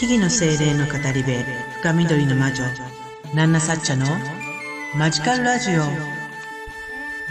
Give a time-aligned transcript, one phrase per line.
[0.00, 1.30] 木々の精霊の語り部
[1.82, 2.64] 深緑の魔女
[3.34, 4.06] ナンナサッチャの
[4.96, 5.82] マジカルラジオ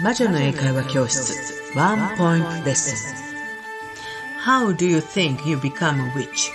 [0.04, 6.52] 魔女の英会話教室ワンポイントレッスン How do you think you become a witch?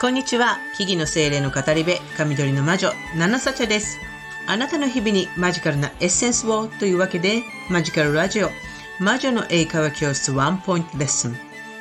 [0.00, 4.00] こんにちは木々の精霊の語り部深緑の魔女ナンナサッチャです
[4.48, 8.50] あなたの日々にマジカルなエッセンスをというわけでマジカルラジオ
[8.98, 11.36] 魔女の英会話教室ワンポイントレッスン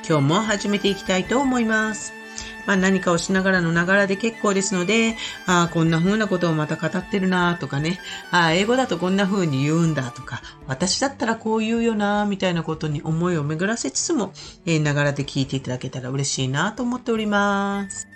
[0.08, 2.23] 今日も始めていきたいと思います。
[2.66, 5.16] まあ、何かをしながらのながらで結構ですので、
[5.46, 8.00] ああ、こんな風なことをまた語ってるなとかね、
[8.32, 14.34] ああ、英語だとこんな風に言うんだとか、私だったらこう言うよなみたいなことに思いを巡らせつつも、
[14.66, 18.08] え、ながらで聞いていただけたら嬉しいなと思っております。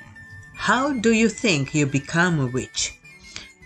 [0.57, 2.97] How do you think you become a witch?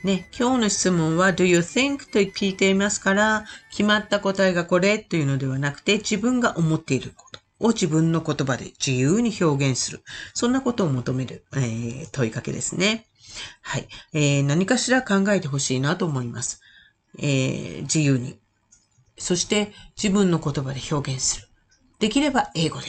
[0.04, 2.12] ね、今日の質問は Do you think?
[2.12, 7.40] と聞いていますから、決まった答えがこれというのではなくて、自分が思っていること。
[7.62, 10.04] を自分の言葉で自由に表現する。
[10.34, 13.08] そんなことを求める、えー、問いかけですね。
[13.62, 14.44] はい、えー。
[14.44, 16.62] 何かしら考えてほしいなと思います。
[17.20, 18.40] えー、自由に。
[19.18, 21.48] そして自分の言葉で表現する。
[22.00, 22.88] できれば英語で。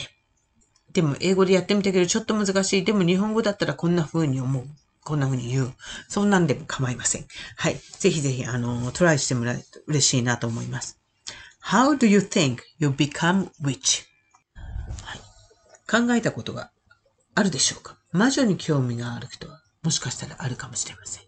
[0.91, 2.83] でも英語でやってみたけどちょっと難しい。
[2.83, 4.65] でも日本語だったらこんな風に思う。
[5.03, 5.73] こんな風に言う。
[6.07, 7.25] そんなんでも構いません。
[7.57, 7.75] はい。
[7.99, 10.97] ぜひぜひ、あの、トライしてもらえると嬉しいなと思います。
[11.65, 14.12] How do you think you become rich?
[15.89, 16.71] 考えたことが
[17.35, 17.97] あるでしょうか？
[18.11, 21.23] 魔女に興味がある人はもしかしたらあるかもしれません。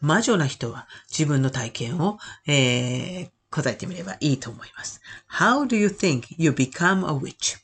[0.00, 5.00] 魔女な人は自分の体験を、えー、答えてみればいいと思います。
[5.30, 7.58] How do you think you become a witch?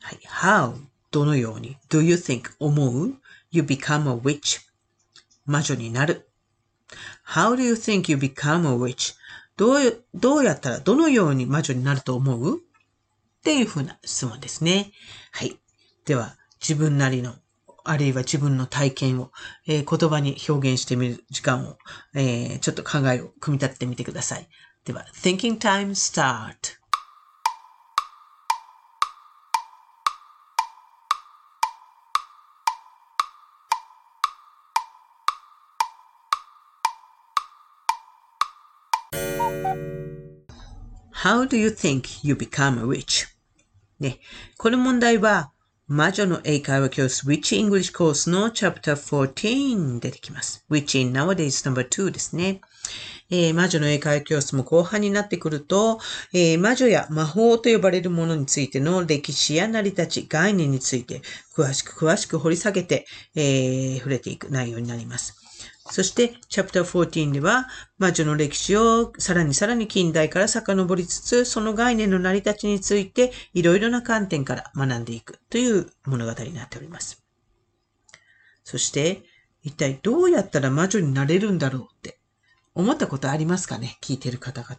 [0.00, 0.20] はい。
[0.28, 0.76] How
[1.10, 3.14] どのように do you think 思う
[3.50, 4.60] ？You become a witch?
[5.46, 6.28] 魔女になる。
[7.26, 9.14] How do you think you become a witch?
[9.56, 12.60] どう、どうやったらどのように魔女になると思う？
[13.48, 14.92] っていうふうな質問ですね。
[15.32, 15.58] はい。
[16.04, 17.34] では、自分なりの、
[17.82, 19.32] あるいは自分の体験を、
[19.66, 21.78] えー、言葉に表現してみる時間を、
[22.14, 24.46] えー、ちょっと考えを組み立ててみてください。
[24.84, 26.76] では、Thinking Time Start!
[41.22, 43.37] How do you think you become a witch?
[44.00, 44.20] ね。
[44.56, 45.52] この問題は、
[45.86, 50.64] 魔女の英会話教室 Which English Course の Chapter 14出てきます。
[50.70, 52.60] Which in Nowadays number 2ですね。
[53.30, 55.98] えー、魔女の英会話教室も後半になってくると、
[56.32, 61.22] えー、魔女や魔法と呼ばれるものについての歴史や成り立ち、概念について
[61.54, 65.38] 詳しく詳しく掘り下げて、えー、触れていく内容になります。
[65.90, 67.66] そして、チャプター14では、
[67.96, 77.22] 魔女の歴史をさらにさらに近代から遡りつつ、その概念の成り立ちについて、いろいろな観点から学んでいくという物語になっております。
[78.64, 79.22] そして、
[79.62, 82.17] 一体どうやったら魔女になれるんだろうって
[82.78, 83.98] 思ったことありますかね？
[84.00, 84.76] 聞いてる方々。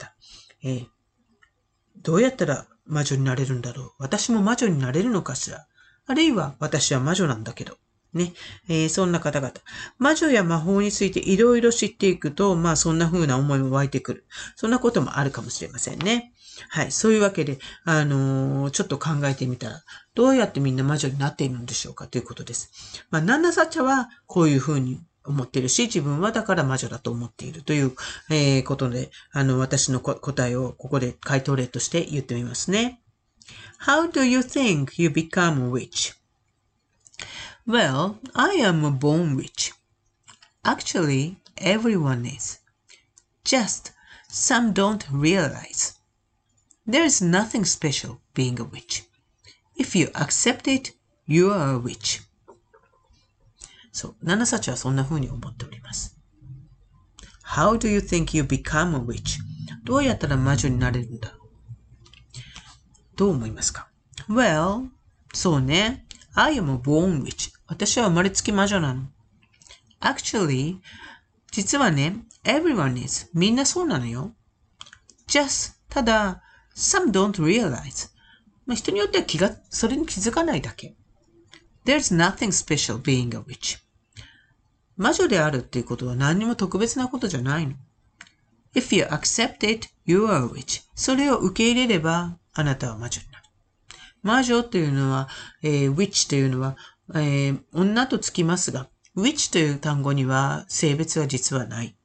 [0.64, 0.88] えー、
[2.02, 3.92] どうやったら魔女になれるんだろう？
[4.00, 5.68] 私も魔女になれるのかしら？
[6.08, 7.78] あるいは私は魔女なんだけど。
[8.14, 8.34] ね。
[8.70, 9.54] えー、そんな方々。
[9.98, 14.26] 魔女や魔法についていろいろ知っていくと、まあそんな風な思いも湧いてくる。
[14.56, 16.34] そんなこともあるかもしれませんね。
[16.70, 16.92] はい。
[16.92, 19.84] そういうわけで、あのー、ちょっと考えてみたら、
[20.16, 22.08] どうやってみんな魔女になっているんでしょうか？
[22.08, 23.04] ということです。
[23.12, 27.94] まあ、ナンナサチャはこういう風に思ってるし、自分はだから魔女だと思っているという、
[28.32, 33.02] えー、ことで、あの、私の答えをここで回答例として言ってみますね。
[33.86, 36.16] How do you think you become a witch?
[37.68, 39.72] Well, I am a born witch.
[40.64, 42.60] Actually, everyone is.
[43.44, 43.94] Just
[44.30, 45.94] some don't realize.
[46.88, 49.04] There is nothing special being a witch.
[49.76, 50.92] If you accept it,
[51.28, 52.22] you are a witch.
[53.92, 56.18] そう、ナナサチはそんな風に思っております。
[57.44, 59.40] How do you think you become a witch?
[59.84, 61.50] どうやったら魔女になれるんだろう？
[63.16, 63.90] どう思いますか
[64.30, 64.90] ?Well,
[65.34, 66.06] そうね。
[66.36, 67.52] I am a born witch.
[67.68, 69.10] 私は生まれつき魔女なの。
[70.00, 70.78] Actually,
[71.52, 73.30] 実はね、everyone is.
[73.34, 74.36] みんなそうなのよ。
[75.28, 76.44] just, ただ、
[76.76, 78.10] some don't realize.
[78.66, 80.96] まあ、人によっては気が、それに気づかないだけ。
[81.86, 83.80] There's nothing special being a witch.
[84.98, 87.76] 魔女であるっていうことは何にも特別なことじゃないの。
[88.76, 90.84] If you accept it, you are a witch.
[90.94, 93.46] それを受け入れれば、あなたは魔女になる。
[94.22, 95.30] 魔女っていうのは、
[95.64, 96.78] えー、witch というのは、
[97.16, 101.96] えー、女とつきますが、which という単語には性別は実はない。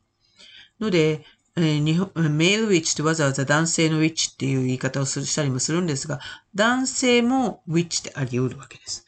[0.80, 1.24] ので、
[1.56, 6.20] えー、日本メールウィッチってわざわざ男性のウィッチっていう言い方をしたりもするんですが、
[6.54, 9.06] 男性もウィッチってあり得るわけです。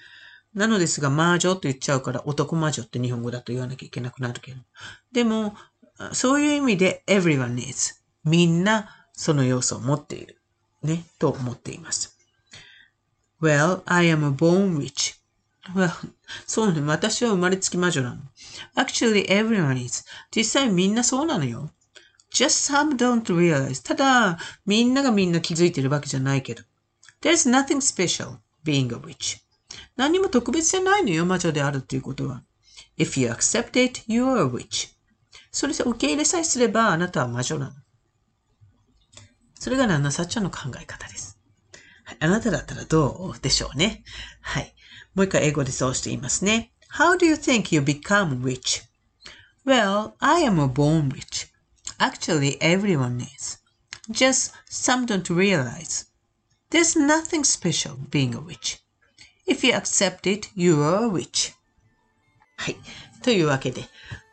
[0.56, 4.58] なのですが、魔女と言っちゃうから男魔女って日本語だと言わなきゃいけなくなるけど。
[5.12, 5.54] でも、
[6.12, 10.40] そういう意味で everyone is みんなその要素を持っている。
[10.82, 12.16] ね、と思っています。
[13.40, 15.16] Well, I am a born witch.
[15.74, 15.90] Well,
[16.46, 16.80] そうね。
[16.80, 18.22] 私は生まれつき魔女なの。
[18.76, 20.04] Actually, everyone is.
[20.34, 21.70] 実際みんなそうなのよ。
[22.32, 23.86] Just some don't realize.
[23.86, 26.62] ただ、みんながみんな気づいてるわけじゃないけど。
[27.20, 29.45] There's nothing special being a witch.
[29.96, 32.43] 何も特別じゃないのよ、魔女であるっていうことは。
[32.99, 34.88] If you accept it, you are a witch.
[35.50, 37.73] それで受け入れさえすれば、あなたは魔女なの。
[39.58, 41.38] それがナナサッチャの考え方です。
[42.05, 44.05] はい、あなただったらどうでしょうね。
[44.40, 44.75] はい。
[45.14, 46.73] もう一回英語でそうしていますね。
[46.93, 48.82] How do you think you become rich?
[49.64, 51.49] Well, I am a born rich.
[51.99, 53.58] Actually, everyone is.
[54.11, 56.06] Just some don't realize.
[56.70, 58.78] There's nothing special being a witch.
[59.46, 61.54] If you accept it, you are rich.
[62.56, 62.76] はい。
[63.22, 63.84] というわけで、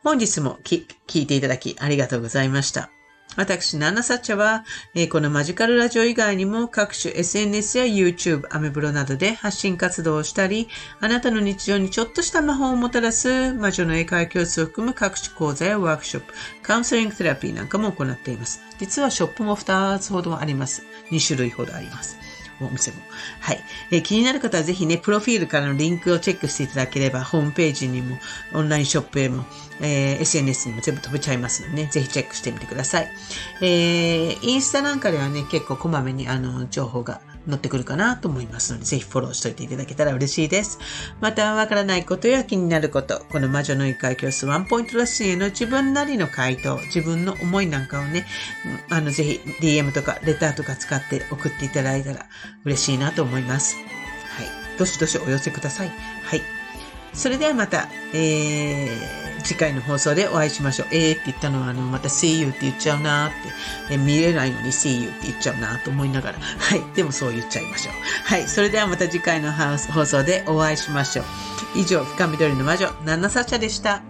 [0.04, 0.86] 本日も聞
[1.22, 2.90] いていただきありがとうございました。
[3.36, 4.64] 私、ナナサッチャは、
[5.12, 10.68] このマジカルラジオ以外にも各種 SNS や YouTube、アメブロなどで発信活動をしたり、
[11.00, 18.62] あなたの日常にちょっとした魔法をもたらす魔女の英会教室を含む各種講座やワークショップ、カウンセリングセラピーなんかも行っています。
[18.78, 20.84] 実はショップも2つほどあります。
[21.10, 22.18] 2種類ほどあります。
[22.62, 22.98] お店も。
[23.40, 23.64] はい。
[23.92, 28.18] えー、気になる方はぜひね、プロフィールからのリンクをチェックしていただければ、ホームページにも、
[28.54, 29.46] オンラインショップへも、
[29.82, 33.12] えー、SNS にも全部飛べちゃいますのでね、ぜひチェックしてみてください。
[33.62, 40.80] えー、インスタなんかではね、結構こまめにあの、情報が乗ってくるかなと思いますので、ぜひフォローしておいていただけたら嬉しいです。
[41.22, 48.26] また、わからないことや気になること、この魔女の一回教室ワンポイントレッスンへの自分なりの回答、自分の思いなんかをね、
[48.90, 52.26] あの、ぜひ DM とかレターとか使って送っていただいたら
[52.66, 53.76] 嬉しいなと思います。
[53.76, 53.82] は
[54.44, 54.78] い。
[54.78, 55.90] どしどしお寄せください。
[55.90, 56.42] はい。
[57.14, 60.88] それではまた、えー、次回の放送でお会いしましょう。
[60.92, 63.32] えーって言ったのは、あの、また see you って言っちゃうなーっ
[63.90, 66.84] て、え見れないのに see you って言っちゃうなと思いながら、 はい。
[66.96, 67.94] でもそう言っちゃいましょう。
[68.26, 68.48] はい。
[68.48, 71.26] それではまた次回の放送でお会いしましょう。
[71.76, 74.02] 以上、深緑の魔女、ナナサチャでした。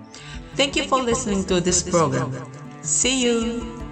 [0.55, 2.29] Thank you for listening to this program.
[2.83, 3.82] See you!